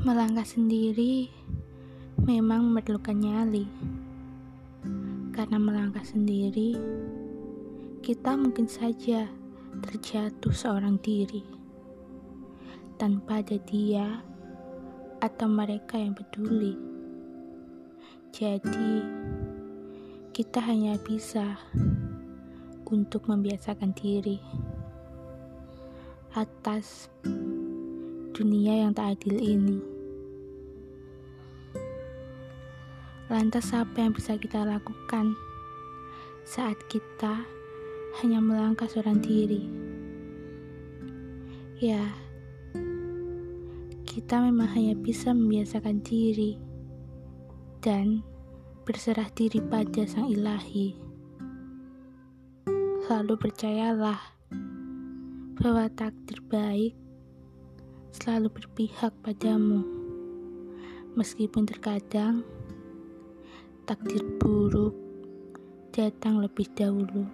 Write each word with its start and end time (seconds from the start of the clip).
Melangkah 0.00 0.48
sendiri 0.48 1.28
memang 2.24 2.72
memerlukan 2.72 3.12
nyali. 3.12 3.68
Karena 5.36 5.60
melangkah 5.60 6.00
sendiri, 6.00 6.72
kita 8.00 8.32
mungkin 8.32 8.64
saja 8.64 9.28
terjatuh 9.84 10.56
seorang 10.56 10.96
diri. 11.04 11.44
Tanpa 12.96 13.44
ada 13.44 13.60
dia 13.60 14.24
atau 15.20 15.48
mereka 15.52 16.00
yang 16.00 16.16
peduli. 16.16 16.80
Jadi, 18.32 19.04
kita 20.32 20.64
hanya 20.64 20.96
bisa 20.96 21.60
untuk 22.88 23.28
membiasakan 23.28 23.92
diri 23.92 24.40
atas 26.32 27.12
dunia 28.40 28.88
yang 28.88 28.96
tak 28.96 29.20
adil 29.20 29.36
ini. 29.36 29.76
Lantas 33.28 33.68
apa 33.76 34.00
yang 34.00 34.16
bisa 34.16 34.40
kita 34.40 34.64
lakukan 34.64 35.36
saat 36.48 36.80
kita 36.88 37.44
hanya 38.24 38.40
melangkah 38.40 38.88
seorang 38.88 39.20
diri? 39.20 39.68
Ya, 41.76 42.00
kita 44.08 44.40
memang 44.40 44.72
hanya 44.72 44.96
bisa 44.96 45.36
membiasakan 45.36 46.00
diri 46.00 46.56
dan 47.84 48.24
berserah 48.88 49.28
diri 49.36 49.60
pada 49.60 50.08
Sang 50.08 50.32
Ilahi. 50.32 50.96
Selalu 53.04 53.36
percayalah 53.36 54.20
bahwa 55.60 55.92
takdir 55.92 56.40
baik 56.48 56.96
selalu 58.10 58.50
berpihak 58.50 59.14
padamu, 59.22 59.86
meskipun 61.14 61.66
terkadang 61.66 62.42
takdir 63.86 64.22
buruk 64.42 64.94
datang 65.94 66.42
lebih 66.42 66.66
dahulu. 66.74 67.26